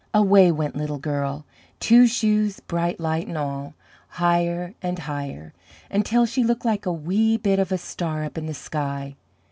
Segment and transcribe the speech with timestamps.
[0.15, 1.45] Away went Little Girl
[1.79, 3.75] Two Shoes, Bright Light, and all
[4.07, 5.53] higher and higher,
[5.91, 9.15] until she looked like a wee bit of a star up in the sky.